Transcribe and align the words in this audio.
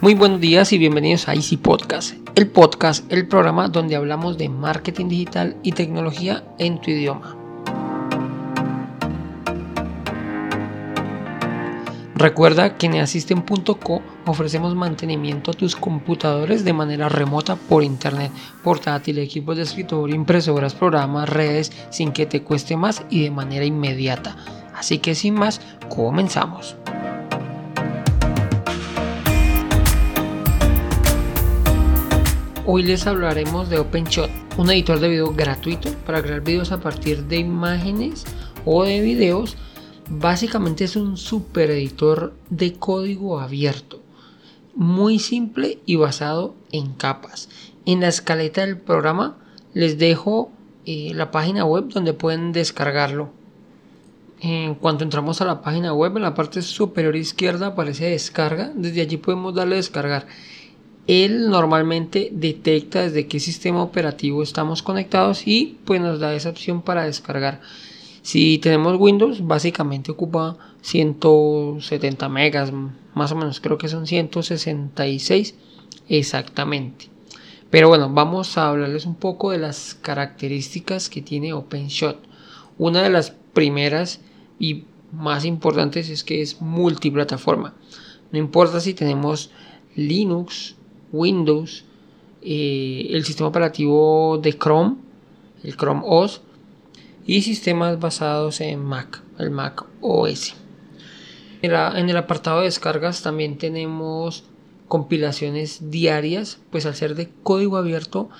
Muy 0.00 0.14
buenos 0.14 0.40
días 0.40 0.72
y 0.72 0.78
bienvenidos 0.78 1.26
a 1.26 1.34
Easy 1.34 1.56
Podcast, 1.56 2.14
el 2.36 2.46
podcast, 2.46 3.12
el 3.12 3.26
programa 3.26 3.66
donde 3.66 3.96
hablamos 3.96 4.38
de 4.38 4.48
marketing 4.48 5.08
digital 5.08 5.56
y 5.64 5.72
tecnología 5.72 6.44
en 6.60 6.80
tu 6.80 6.92
idioma. 6.92 7.36
Recuerda 12.14 12.76
que 12.76 12.86
en 12.86 13.00
Asisten.co 13.00 14.02
ofrecemos 14.26 14.76
mantenimiento 14.76 15.50
a 15.50 15.54
tus 15.54 15.74
computadores 15.74 16.64
de 16.64 16.72
manera 16.72 17.08
remota 17.08 17.56
por 17.56 17.82
internet, 17.82 18.30
portátil, 18.62 19.18
equipos 19.18 19.56
de 19.56 19.64
escritorio, 19.64 20.14
impresoras, 20.14 20.76
programas, 20.76 21.28
redes, 21.28 21.72
sin 21.90 22.12
que 22.12 22.26
te 22.26 22.44
cueste 22.44 22.76
más 22.76 23.02
y 23.10 23.24
de 23.24 23.32
manera 23.32 23.64
inmediata. 23.64 24.36
Así 24.76 24.98
que 24.98 25.16
sin 25.16 25.34
más, 25.34 25.60
comenzamos. 25.88 26.76
Hoy 32.70 32.82
les 32.82 33.06
hablaremos 33.06 33.70
de 33.70 33.78
OpenShot, 33.78 34.28
un 34.58 34.70
editor 34.70 35.00
de 35.00 35.08
video 35.08 35.32
gratuito 35.32 35.90
para 36.04 36.20
crear 36.20 36.42
videos 36.42 36.70
a 36.70 36.80
partir 36.80 37.24
de 37.24 37.38
imágenes 37.38 38.26
o 38.66 38.84
de 38.84 39.00
videos. 39.00 39.56
Básicamente 40.10 40.84
es 40.84 40.94
un 40.94 41.16
super 41.16 41.70
editor 41.70 42.34
de 42.50 42.74
código 42.74 43.40
abierto, 43.40 44.02
muy 44.74 45.18
simple 45.18 45.78
y 45.86 45.96
basado 45.96 46.56
en 46.70 46.92
capas. 46.92 47.48
En 47.86 48.00
la 48.00 48.08
escaleta 48.08 48.60
del 48.60 48.76
programa 48.76 49.38
les 49.72 49.96
dejo 49.96 50.52
eh, 50.84 51.12
la 51.14 51.30
página 51.30 51.64
web 51.64 51.88
donde 51.88 52.12
pueden 52.12 52.52
descargarlo. 52.52 53.30
En 54.40 54.74
cuanto 54.74 55.04
entramos 55.04 55.40
a 55.40 55.46
la 55.46 55.62
página 55.62 55.94
web, 55.94 56.18
en 56.18 56.22
la 56.22 56.34
parte 56.34 56.60
superior 56.60 57.16
izquierda 57.16 57.68
aparece 57.68 58.10
descarga. 58.10 58.70
Desde 58.74 59.00
allí 59.00 59.16
podemos 59.16 59.54
darle 59.54 59.76
descargar 59.76 60.26
él 61.08 61.48
normalmente 61.48 62.28
detecta 62.30 63.00
desde 63.00 63.26
qué 63.26 63.40
sistema 63.40 63.82
operativo 63.82 64.42
estamos 64.42 64.82
conectados 64.82 65.46
y 65.46 65.78
pues 65.86 66.02
nos 66.02 66.20
da 66.20 66.34
esa 66.34 66.50
opción 66.50 66.82
para 66.82 67.04
descargar. 67.04 67.62
Si 68.20 68.58
tenemos 68.58 68.96
Windows, 68.98 69.46
básicamente 69.46 70.12
ocupa 70.12 70.58
170 70.82 72.28
megas, 72.28 72.72
más 73.14 73.32
o 73.32 73.36
menos, 73.36 73.58
creo 73.60 73.78
que 73.78 73.88
son 73.88 74.06
166 74.06 75.54
exactamente. 76.10 77.06
Pero 77.70 77.88
bueno, 77.88 78.10
vamos 78.12 78.58
a 78.58 78.68
hablarles 78.68 79.06
un 79.06 79.14
poco 79.14 79.50
de 79.50 79.58
las 79.58 79.94
características 79.94 81.08
que 81.08 81.22
tiene 81.22 81.54
OpenShot. 81.54 82.18
Una 82.76 83.02
de 83.02 83.10
las 83.10 83.30
primeras 83.54 84.20
y 84.58 84.84
más 85.10 85.46
importantes 85.46 86.10
es 86.10 86.22
que 86.22 86.42
es 86.42 86.60
multiplataforma. 86.60 87.74
No 88.30 88.38
importa 88.38 88.80
si 88.80 88.92
tenemos 88.92 89.50
Linux, 89.96 90.76
Windows, 91.12 91.84
eh, 92.42 93.08
el 93.10 93.24
sistema 93.24 93.48
operativo 93.48 94.38
de 94.42 94.52
Chrome, 94.52 94.96
el 95.64 95.76
Chrome 95.76 96.02
OS, 96.04 96.40
y 97.26 97.42
sistemas 97.42 98.00
basados 98.00 98.60
en 98.60 98.82
Mac, 98.82 99.22
el 99.38 99.50
Mac 99.50 99.84
OS. 100.00 100.54
En, 101.60 102.08
el 102.08 102.16
apartado 102.16 102.60
de 102.60 102.66
descargas 102.66 103.22
también 103.22 103.58
tenemos 103.58 104.44
compilaciones 104.86 105.90
diarias, 105.90 106.60
pues 106.70 106.86
al 106.86 106.94
ser 106.94 107.16
de 107.16 107.30
código 107.42 107.76
abierto, 107.76 108.30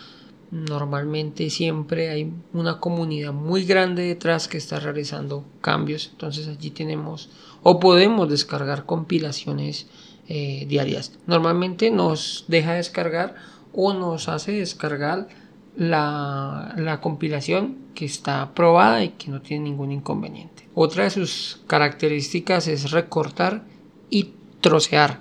normalmente 0.51 1.51
siempre 1.51 2.09
hay 2.09 2.33
una 2.55 2.81
comunidad 2.81 3.33
muy 3.33 3.65
grande 3.65 4.05
detrás 4.05 4.49
que 4.49 4.57
está 4.57 4.81
realizando 4.81 5.45
cambios. 5.61 6.09
Entonces 6.13 6.49
allí 6.49 6.71
tenemos 6.71 7.29
o 7.63 7.81
podemos 7.81 8.31
descargar 8.31 8.87
compilaciones 8.87 9.89
eh, 10.29 10.67
diarias. 10.69 11.19
Normalmente 11.27 11.91
nos 11.91 12.45
deja 12.49 12.75
descargar 12.75 13.35
o 13.73 13.93
nos 13.95 14.29
hace 14.29 14.53
descargar 14.53 15.29
la, 15.77 16.75
la, 16.77 17.01
compilación 17.01 17.79
que 17.95 18.05
está 18.05 18.53
probada 18.55 19.05
y 19.05 19.11
que 19.11 19.31
no 19.31 19.41
tiene 19.41 19.65
ningún 19.65 19.93
inconveniente. 19.93 20.69
Otra 20.75 21.05
de 21.05 21.11
sus 21.11 21.61
características 21.67 22.69
es 22.69 22.91
recortar 22.91 23.65
y 24.11 24.33
trocear. 24.61 25.21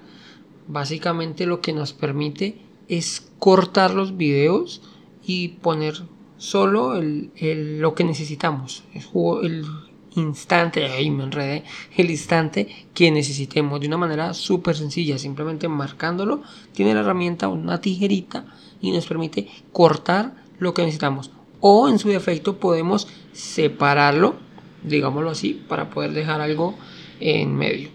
Básicamente 0.68 1.46
lo 1.46 1.62
que 1.62 1.74
nos 1.74 1.94
permite 1.94 2.58
es 2.88 3.32
cortar 3.40 3.94
los 3.94 4.18
videos 4.18 4.82
y 5.24 5.50
poner 5.50 6.04
solo 6.38 6.96
el, 6.96 7.80
lo 7.80 7.96
que 7.96 8.04
necesitamos. 8.04 8.84
El, 9.44 9.66
instante, 10.18 10.86
ahí 10.86 11.10
me 11.10 11.24
enredé, 11.24 11.64
el 11.96 12.10
instante 12.10 12.88
que 12.94 13.12
necesitemos 13.12 13.80
de 13.80 13.88
una 13.88 13.98
manera 13.98 14.34
súper 14.34 14.76
sencilla, 14.76 15.18
simplemente 15.18 15.68
marcándolo, 15.68 16.42
tiene 16.74 16.94
la 16.94 17.02
herramienta 17.02 17.48
una 17.48 17.80
tijerita 17.80 18.46
y 18.82 18.92
nos 18.92 19.06
permite 19.06 19.48
cortar 19.72 20.34
lo 20.60 20.74
que 20.74 20.82
necesitamos. 20.82 21.32
O 21.60 21.90
en 21.90 22.00
su 22.00 22.10
defecto 22.10 22.58
podemos 22.60 23.08
separarlo, 23.32 24.36
digámoslo 24.84 25.30
así, 25.30 25.54
para 25.68 25.90
poder 25.90 26.12
dejar 26.12 26.42
algo 26.42 26.76
en 27.20 27.56
medio. 27.56 27.90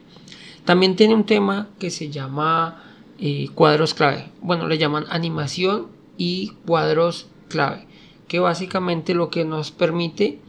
También 0.64 0.96
tiene 0.96 1.14
un 1.14 1.24
tema 1.24 1.68
que 1.78 1.90
se 1.90 2.10
llama 2.10 2.82
eh, 3.18 3.48
cuadros 3.54 3.94
clave. 3.94 4.30
Bueno, 4.40 4.68
le 4.68 4.78
llaman 4.78 5.04
animación 5.10 5.88
y 6.16 6.52
cuadros 6.66 7.28
clave, 7.48 7.86
que 8.28 8.38
básicamente 8.38 9.14
lo 9.14 9.28
que 9.28 9.44
nos 9.44 9.70
permite 9.70 10.40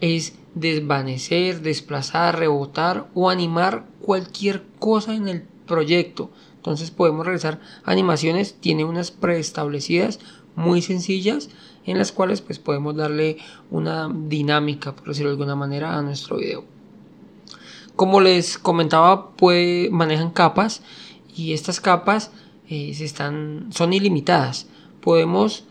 es 0.00 0.38
desvanecer, 0.54 1.62
desplazar, 1.62 2.38
rebotar 2.38 3.08
o 3.14 3.30
animar 3.30 3.86
cualquier 4.00 4.64
cosa 4.78 5.14
en 5.14 5.28
el 5.28 5.42
proyecto. 5.66 6.30
Entonces 6.56 6.90
podemos 6.90 7.24
realizar 7.24 7.60
animaciones, 7.84 8.54
tiene 8.54 8.84
unas 8.84 9.10
preestablecidas 9.10 10.18
muy 10.56 10.82
sencillas 10.82 11.48
en 11.86 11.98
las 11.98 12.12
cuales 12.12 12.40
pues 12.40 12.58
podemos 12.58 12.94
darle 12.96 13.38
una 13.70 14.10
dinámica, 14.12 14.94
por 14.94 15.08
decirlo 15.08 15.30
de 15.30 15.34
alguna 15.34 15.56
manera, 15.56 15.96
a 15.96 16.02
nuestro 16.02 16.36
video. 16.36 16.64
Como 17.96 18.20
les 18.20 18.58
comentaba, 18.58 19.32
manejan 19.90 20.30
capas 20.30 20.82
y 21.34 21.52
estas 21.52 21.80
capas 21.80 22.30
eh, 22.68 22.90
están, 22.98 23.68
son 23.70 23.92
ilimitadas. 23.92 24.66
Podemos 25.00 25.64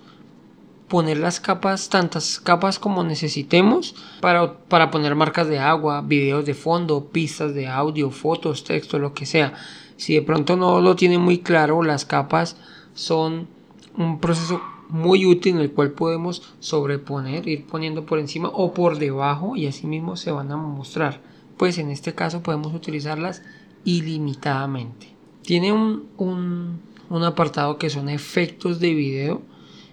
poner 0.89 1.17
las 1.17 1.39
capas, 1.39 1.87
tantas 1.87 2.39
capas 2.39 2.79
como 2.79 3.03
necesitemos 3.03 3.95
para, 4.19 4.55
para 4.55 4.91
poner 4.91 5.15
marcas 5.15 5.47
de 5.47 5.59
agua, 5.59 6.01
videos 6.01 6.45
de 6.45 6.55
fondo, 6.55 7.05
pistas 7.05 7.53
de 7.53 7.67
audio, 7.67 8.11
fotos, 8.11 8.63
texto, 8.63 8.99
lo 8.99 9.13
que 9.13 9.25
sea. 9.25 9.53
Si 9.95 10.15
de 10.15 10.21
pronto 10.21 10.57
no 10.57 10.81
lo 10.81 10.95
tiene 10.95 11.17
muy 11.17 11.39
claro, 11.39 11.83
las 11.83 12.05
capas 12.05 12.57
son 12.93 13.47
un 13.95 14.19
proceso 14.19 14.61
muy 14.89 15.25
útil 15.25 15.55
en 15.55 15.61
el 15.61 15.71
cual 15.71 15.91
podemos 15.91 16.41
sobreponer, 16.59 17.47
ir 17.47 17.67
poniendo 17.67 18.05
por 18.05 18.17
encima 18.19 18.49
o 18.49 18.73
por 18.73 18.97
debajo 18.97 19.55
y 19.55 19.67
así 19.67 19.85
mismo 19.85 20.17
se 20.17 20.31
van 20.31 20.51
a 20.51 20.57
mostrar. 20.57 21.21
Pues 21.57 21.77
en 21.77 21.91
este 21.91 22.15
caso 22.15 22.41
podemos 22.41 22.73
utilizarlas 22.73 23.43
ilimitadamente. 23.83 25.13
Tiene 25.43 25.71
un, 25.71 26.07
un, 26.17 26.79
un 27.09 27.23
apartado 27.23 27.77
que 27.77 27.89
son 27.89 28.09
efectos 28.09 28.79
de 28.79 28.93
video 28.93 29.41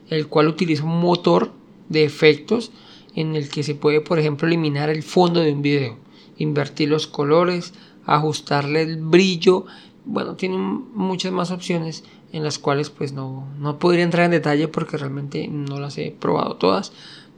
el 0.08 0.28
cual 0.28 0.48
utiliza 0.48 0.84
un 0.84 1.00
motor 1.00 1.52
de 1.88 2.04
efectos 2.04 2.72
en 3.14 3.34
el 3.34 3.48
que 3.48 3.62
se 3.62 3.74
puede, 3.74 4.00
por 4.00 4.18
ejemplo, 4.18 4.46
eliminar 4.46 4.90
el 4.90 5.02
fondo 5.02 5.40
de 5.40 5.52
un 5.52 5.62
video, 5.62 5.96
invertir 6.36 6.90
los 6.90 7.06
colores, 7.06 7.72
ajustarle 8.04 8.82
el 8.82 8.98
brillo. 8.98 9.66
Bueno, 10.04 10.36
tiene 10.36 10.58
muchas 10.58 11.32
más 11.32 11.50
opciones 11.50 12.04
en 12.32 12.44
las 12.44 12.58
cuales 12.58 12.90
pues 12.90 13.12
no, 13.12 13.46
no 13.58 13.78
podría 13.78 14.04
entrar 14.04 14.26
en 14.26 14.32
detalle 14.32 14.68
porque 14.68 14.98
realmente 14.98 15.48
no 15.48 15.80
las 15.80 15.96
he 15.98 16.14
probado 16.18 16.56
todas, 16.56 16.92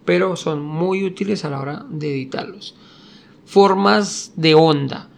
pero 0.04 0.36
son 0.36 0.62
muy 0.62 1.04
útiles 1.04 1.44
a 1.44 1.50
la 1.50 1.60
hora 1.60 1.86
de 1.88 2.10
editarlos. 2.10 2.74
Formas 3.44 4.32
de 4.36 4.54
onda. 4.54 5.08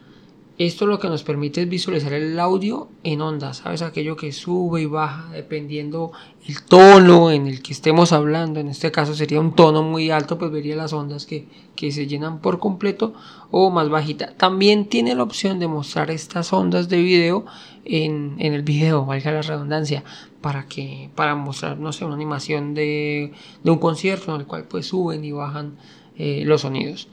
Esto 0.60 0.84
lo 0.84 0.98
que 0.98 1.08
nos 1.08 1.22
permite 1.22 1.62
es 1.62 1.70
visualizar 1.70 2.12
el 2.12 2.38
audio 2.38 2.90
en 3.02 3.22
ondas, 3.22 3.56
¿sabes? 3.56 3.80
Aquello 3.80 4.14
que 4.14 4.30
sube 4.30 4.82
y 4.82 4.84
baja 4.84 5.30
dependiendo 5.32 6.12
el 6.46 6.62
tono 6.64 7.30
en 7.30 7.46
el 7.46 7.62
que 7.62 7.72
estemos 7.72 8.12
hablando. 8.12 8.60
En 8.60 8.68
este 8.68 8.92
caso 8.92 9.14
sería 9.14 9.40
un 9.40 9.54
tono 9.54 9.82
muy 9.82 10.10
alto, 10.10 10.36
pues 10.36 10.50
vería 10.50 10.76
las 10.76 10.92
ondas 10.92 11.24
que, 11.24 11.48
se 11.76 12.06
llenan 12.06 12.42
por 12.42 12.58
completo 12.58 13.14
o 13.50 13.70
más 13.70 13.88
bajita. 13.88 14.36
También 14.36 14.84
tiene 14.84 15.14
la 15.14 15.22
opción 15.22 15.60
de 15.60 15.66
mostrar 15.66 16.10
estas 16.10 16.52
ondas 16.52 16.90
de 16.90 17.00
video 17.00 17.46
en, 17.86 18.36
el 18.38 18.60
video, 18.60 19.06
valga 19.06 19.32
la 19.32 19.40
redundancia, 19.40 20.04
para 20.42 20.66
que 20.66 21.08
para 21.14 21.34
mostrar, 21.36 21.78
no 21.78 21.90
sé, 21.94 22.04
una 22.04 22.16
animación 22.16 22.74
de, 22.74 23.32
un 23.64 23.78
concierto 23.78 24.34
en 24.34 24.42
el 24.42 24.46
cual 24.46 24.64
pues 24.64 24.88
suben 24.88 25.24
y 25.24 25.32
bajan 25.32 25.78
eh, 26.18 26.42
los 26.44 26.60
sonidos. 26.60 27.08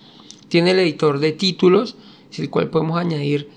Tiene 0.50 0.72
el 0.72 0.80
editor 0.80 1.20
de 1.20 1.32
títulos 1.32 1.96
el 2.38 2.50
cual 2.50 2.70
podemos 2.70 3.00
añadir 3.00 3.50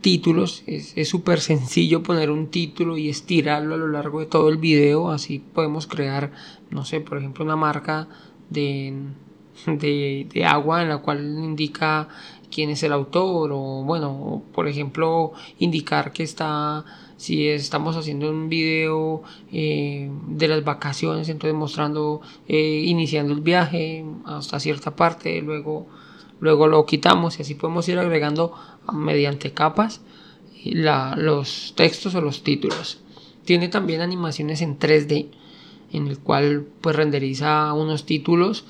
títulos. 0.00 0.62
Es 0.66 1.08
súper 1.08 1.40
sencillo 1.40 2.02
poner 2.02 2.30
un 2.30 2.48
título 2.48 2.98
y 2.98 3.08
estirarlo 3.08 3.74
a 3.74 3.78
lo 3.78 3.88
largo 3.88 4.20
de 4.20 4.26
todo 4.26 4.48
el 4.48 4.58
video. 4.58 5.10
Así 5.10 5.38
podemos 5.38 5.86
crear, 5.86 6.32
no 6.70 6.84
sé, 6.84 7.00
por 7.00 7.18
ejemplo, 7.18 7.44
una 7.44 7.56
marca 7.56 8.08
de, 8.50 8.94
de, 9.66 10.44
agua 10.44 10.82
en 10.82 10.88
la 10.88 10.98
cual 10.98 11.20
indica 11.20 12.08
quién 12.50 12.70
es 12.70 12.82
el 12.82 12.92
autor 12.92 13.50
o 13.52 13.82
bueno, 13.84 14.42
por 14.52 14.68
ejemplo, 14.68 15.32
indicar 15.58 16.12
que 16.12 16.22
está, 16.22 16.84
si 17.16 17.48
estamos 17.48 17.96
haciendo 17.96 18.28
un 18.28 18.48
video 18.48 19.22
eh, 19.50 20.10
de 20.28 20.48
las 20.48 20.64
vacaciones, 20.64 21.28
entonces 21.28 21.56
mostrando, 21.56 22.20
eh, 22.48 22.82
iniciando 22.84 23.32
el 23.32 23.40
viaje 23.40 24.04
hasta 24.26 24.60
cierta 24.60 24.94
parte, 24.94 25.40
luego, 25.40 25.86
luego 26.42 26.66
lo 26.66 26.84
quitamos 26.86 27.38
y 27.38 27.42
así 27.42 27.54
podemos 27.54 27.88
ir 27.88 28.00
agregando 28.00 28.52
mediante 28.92 29.52
capas 29.52 30.00
los 30.64 31.72
textos 31.76 32.16
o 32.16 32.20
los 32.20 32.42
títulos. 32.42 32.98
Tiene 33.44 33.68
también 33.68 34.00
animaciones 34.00 34.60
en 34.60 34.76
3D, 34.76 35.28
en 35.92 36.08
el 36.08 36.18
cual 36.18 36.66
pues 36.80 36.96
renderiza 36.96 37.72
unos 37.74 38.06
títulos 38.06 38.64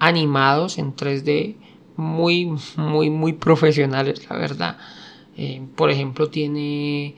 animados 0.00 0.78
en 0.78 0.96
3D 0.96 1.54
muy, 1.96 2.52
muy, 2.76 3.08
muy 3.08 3.34
profesionales, 3.34 4.28
la 4.28 4.36
verdad. 4.36 4.78
Eh, 5.36 5.62
por 5.76 5.92
ejemplo, 5.92 6.28
tiene 6.28 7.14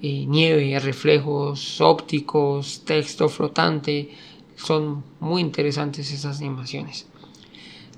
eh, 0.00 0.24
nieve, 0.28 0.78
reflejos 0.78 1.80
ópticos, 1.80 2.82
texto 2.84 3.28
flotante. 3.28 4.10
Son 4.54 5.02
muy 5.18 5.40
interesantes 5.42 6.12
esas 6.12 6.38
animaciones. 6.38 7.07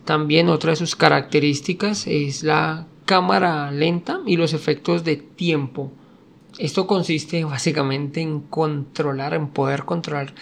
También 0.04 0.48
otra 0.48 0.70
de 0.70 0.76
sus 0.76 0.96
características 0.96 2.06
es 2.06 2.42
la 2.42 2.86
cámara 3.04 3.70
lenta 3.70 4.20
y 4.26 4.36
los 4.36 4.52
efectos 4.52 5.04
de 5.04 5.16
tiempo. 5.16 5.92
Esto 6.58 6.86
consiste 6.86 7.44
básicamente 7.44 8.20
en 8.20 8.40
controlar, 8.40 9.34
en 9.34 9.48
poder 9.48 9.84
controlar 9.84 10.34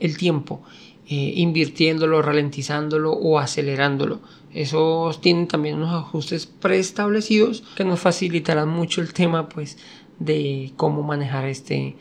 el 0.00 0.16
tiempo, 0.16 0.62
eh, 1.08 1.32
invirtiéndolo, 1.36 2.22
ralentizándolo 2.22 3.12
o 3.12 3.38
acelerándolo. 3.38 4.20
Esos 4.52 5.20
tienen 5.20 5.48
también 5.48 5.76
unos 5.76 5.94
ajustes 5.94 6.46
preestablecidos 6.46 7.62
que 7.76 7.84
nos 7.84 8.00
facilitarán 8.00 8.68
mucho 8.68 9.00
el 9.00 9.12
tema 9.12 9.48
pues 9.48 9.78
de 10.18 10.72
cómo 10.76 11.02
manejar 11.02 11.46
este, 11.46 11.96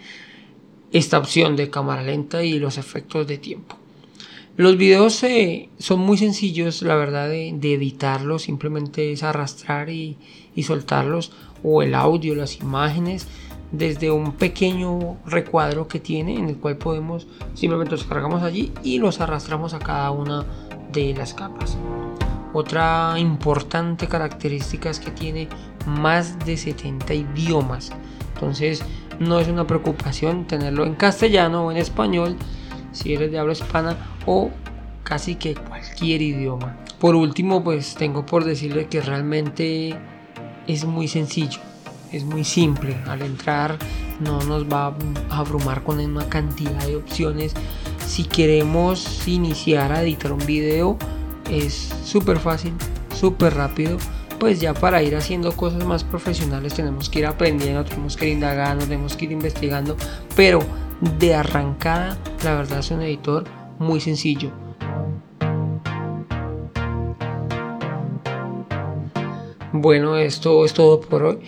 esta 0.92 1.18
opción 1.18 1.56
de 1.56 1.70
cámara 1.70 2.04
lenta 2.04 2.44
y 2.44 2.60
los 2.60 2.78
efectos 2.78 3.26
de 3.28 3.38
tiempo. 3.38 3.81
Los 4.58 4.78
videos 4.78 5.24
eh, 5.24 5.70
son 5.80 6.02
muy 6.02 6.18
sencillos, 6.18 6.82
la 6.82 6.96
verdad, 6.96 7.30
de, 7.30 7.50
editarlos, 7.50 8.44
simplemente 8.44 9.12
es 9.12 9.24
arrastrar 9.24 9.90
y, 9.90 10.18
y, 10.56 10.64
soltarlos, 10.64 11.32
o 11.64 11.82
el 11.82 11.96
audio, 11.96 12.36
las 12.36 12.60
imágenes, 12.60 13.28
desde 13.72 14.12
un 14.12 14.34
pequeño 14.34 15.18
recuadro 15.26 15.88
que 15.88 16.00
tiene, 16.00 16.38
en 16.38 16.50
el 16.50 16.58
cual 16.58 16.78
podemos 16.78 17.28
simplemente 17.54 17.94
los 17.94 18.04
cargamos 18.04 18.44
allí 18.44 18.74
y 18.84 19.00
los 19.00 19.22
arrastramos 19.22 19.74
a 19.74 19.80
cada 19.80 20.12
una 20.12 20.46
de 20.92 21.14
las 21.14 21.34
capas. 21.34 21.78
Otra 22.54 23.16
importante 23.18 24.08
característica 24.08 24.90
es 24.90 25.00
que 25.00 25.12
tiene 25.12 25.48
más 25.86 26.38
de 26.46 26.58
70 26.58 27.14
idiomas. 27.14 27.92
Entonces 28.34 28.84
no 29.20 29.40
es 29.40 29.48
una 29.48 29.66
preocupación 29.66 30.46
tenerlo 30.48 30.86
en 30.86 30.96
castellano 30.96 31.66
o 31.68 31.72
en 31.72 31.78
español 31.78 32.36
si 32.92 33.14
eres 33.14 33.32
de 33.32 33.40
habla 33.40 33.54
hispana 33.54 33.98
o 34.26 34.52
casi 35.04 35.36
que 35.36 35.56
cualquier 35.56 36.22
idioma. 36.22 36.78
Por 37.00 37.16
último, 37.16 37.64
pues 37.64 37.96
tengo 37.96 38.26
por 38.26 38.44
decirle 38.44 38.88
que 38.88 39.02
realmente 39.02 39.98
es 40.68 40.86
muy 40.86 41.08
sencillo, 41.08 41.60
es 42.12 42.24
muy 42.24 42.44
simple. 42.44 42.96
Al 43.08 43.22
entrar 43.22 43.78
no 44.20 44.42
nos 44.44 44.72
va 44.72 44.96
a 45.30 45.38
abrumar 45.38 45.84
con 45.84 46.00
una 46.00 46.30
cantidad 46.30 46.86
de 46.86 46.96
opciones. 46.96 47.54
Si 48.06 48.24
queremos 48.24 49.28
iniciar 49.28 49.92
a 49.92 50.04
editar 50.04 50.32
un 50.32 50.46
video, 50.46 50.98
es 51.50 51.94
súper 52.04 52.40
fácil, 52.40 52.74
súper 53.16 53.56
rápido. 53.56 53.98
Pues 54.40 54.60
ya 54.60 54.74
para 54.74 55.04
ir 55.04 55.16
haciendo 55.16 55.56
cosas 55.56 55.86
más 55.86 56.04
profesionales 56.04 56.74
tenemos 56.74 57.10
que 57.10 57.20
ir 57.20 57.26
aprendiendo, 57.28 57.84
tenemos 57.84 58.18
que 58.18 58.28
ir 58.28 58.34
indagando, 58.34 58.86
tenemos 58.86 59.16
que 59.16 59.26
ir 59.26 59.32
investigando. 59.32 59.96
Pero 60.36 60.62
de 61.02 61.36
arrancada, 61.36 62.18
la 62.44 62.56
verdad 62.56 62.80
es 62.80 62.92
un 62.92 63.02
editor 63.02 63.44
muy 63.80 64.00
sencillo. 64.00 64.52
Bueno, 69.74 70.18
esto 70.18 70.66
es 70.66 70.74
todo 70.74 71.00
por 71.00 71.24
hoy. 71.24 71.40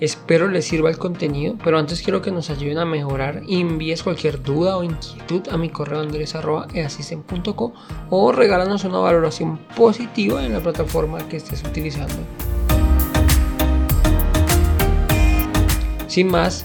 Espero 0.00 0.48
les 0.48 0.64
sirva 0.64 0.88
el 0.88 0.96
contenido, 0.96 1.56
pero 1.62 1.78
antes 1.78 2.00
quiero 2.00 2.22
que 2.22 2.30
nos 2.30 2.48
ayuden 2.48 2.78
a 2.78 2.86
mejorar 2.86 3.42
envíes 3.48 4.02
cualquier 4.02 4.42
duda 4.42 4.78
o 4.78 4.82
inquietud 4.82 5.42
a 5.50 5.58
mi 5.58 5.68
correo 5.68 6.00
andres.easisten.co 6.00 7.74
o 8.08 8.32
regálanos 8.32 8.84
una 8.84 8.98
valoración 8.98 9.58
positiva 9.76 10.44
en 10.44 10.54
la 10.54 10.60
plataforma 10.60 11.18
que 11.28 11.36
estés 11.36 11.62
utilizando. 11.64 12.14
Sin 16.06 16.28
más, 16.28 16.64